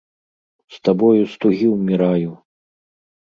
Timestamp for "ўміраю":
1.75-2.31